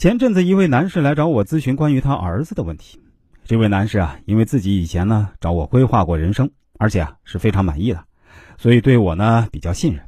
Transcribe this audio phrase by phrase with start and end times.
[0.00, 3.02] 前阵子一位男士来找我咨询关于他儿子的问题。
[3.44, 8.02] 这位男士啊，因为自己以前呢找我规划过人生，而且啊是非常满意的，
[8.56, 10.02] 所以对我呢比较信任。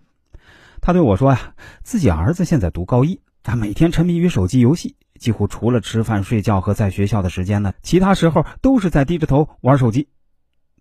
[0.81, 1.53] 他对我说呀，
[1.83, 10.09] 自己儿子现在读高一，他每天沉迷于手机游戏，几乎除了吃饭、睡觉和在学校的时间呢，其他时候都是在低着头玩手机。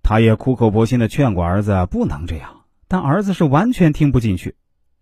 [0.01, 4.55] 他也苦口婆心的劝过儿子不能这样，但儿子是完全听不进去。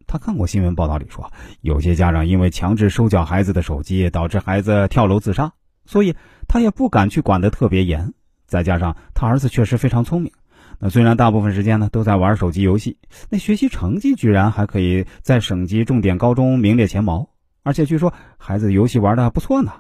[0.09, 1.31] 他看过新闻报道里说，
[1.61, 5.54] 有些家长因为强制收缴孩子的手机，导致孩子跳楼自杀，
[5.86, 6.15] 所以
[6.47, 8.11] 他也不敢去管得特别严。
[8.47, 10.31] 再加上他儿子确实非常聪明，
[10.79, 12.97] 那虽然大部分时间呢都在玩手机游戏，
[13.29, 17.29] 那学习成绩居然还可以在省级重点高中名列前茅，
[17.61, 19.71] 而且据说孩子游戏玩的不错呢，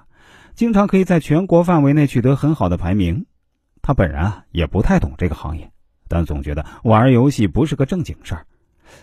[0.53, 3.25] 经常可以在全国范围内取得很好的排名。
[3.81, 5.71] 他本人啊也不太懂这个行业，
[6.07, 8.45] 但总觉得玩游戏不是个正经事儿。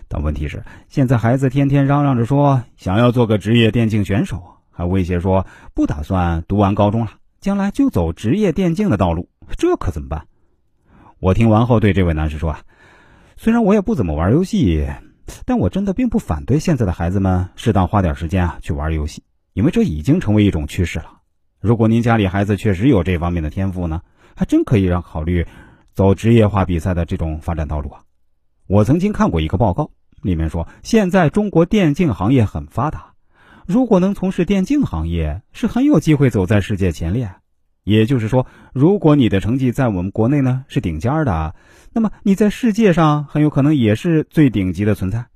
[0.08, 10.26] 但问题是，现在孩子天天嚷嚷着说想要做个职业电竞选手，还威胁说不打算读完高中了，将来就走职业电竞的道路，这可怎么办？
[11.18, 12.60] 我听完后对这位男士说啊，
[13.36, 14.86] 虽然我也不怎么玩游戏，
[15.44, 19.22] 但我真的并不反对现在的孩子们适当花点时间啊去玩游戏，
[19.54, 21.06] 因为这已经成为一种趋势了。
[21.58, 24.02] 如果您家里孩子确实有这方面的天赋呢，
[24.36, 25.44] 还真可以让考虑
[25.94, 28.00] 走职业化比赛的这种发展道路啊。
[28.68, 29.90] 我曾经看过一个报告，
[30.22, 33.12] 里面说现在中国电竞行业很发达，
[33.64, 37.30] 如果能从事电竞行业，是很有机会走在世界前列。
[37.84, 41.54] 也就是说，如果你的成绩在我们国内呢是顶尖的，
[41.92, 45.26] 那么你在世界上很有可能也是最顶级的存在。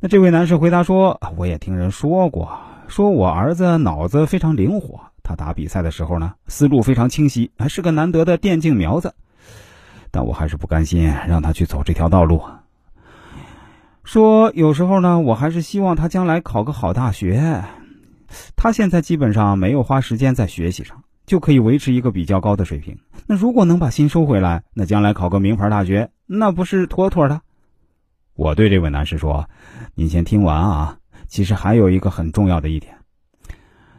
[0.00, 2.58] 那这位男士回答说：“我也听人说过，
[2.88, 9.14] 说我儿子脑子非常灵活，他打比赛的时候呢思路非常清晰，还是个难得的电竞苗子。”
[10.10, 12.42] 但我还是不甘心让他去走这条道路。
[14.02, 17.62] 说有时候呢，我还是希望他将来考个好大学。
[18.56, 22.96] 他现在基本上没有花时间在学习上，就可以维持一个比较高的水平。
[23.26, 27.40] 那如果能把心收回来，那将来考个名牌大学，那不是妥妥的？
[28.34, 29.48] 我对这位男士说
[29.94, 30.96] ：“您先听完啊，
[31.28, 32.94] 其实还有一个很重要的一点，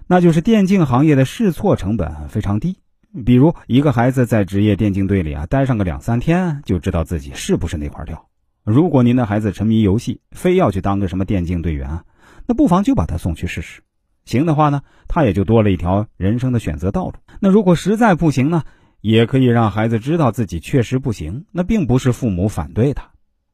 [0.08, 2.78] 那就是电竞行业的试错成本非常低。”
[3.26, 8.28] 比如一个孩子在职业电竞队里啊待上个两三天，就知道自己是不是那块料。
[8.64, 12.02] 如果您的孩子沉迷游戏，非要去当个什么电竞队员，
[12.48, 13.82] 那不妨就把他送去试试。
[14.24, 17.16] 行的话呢，他也就多了一条人生的选择道路。
[17.42, 18.64] 那如果实在不行呢，
[19.02, 21.46] 也可以让孩子知道自己确实不行。
[21.52, 23.10] 那并不是父母反对他，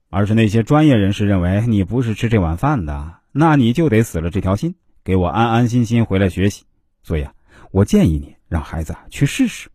[0.09, 6.66] 而是那些专业人士认为你不是吃这碗饭的，那你就得死了这条心，给我安安心心回来学习。
[7.01, 7.34] 所以啊，
[7.72, 8.36] 我建议你。
[8.47, 9.69] 让孩子去试试。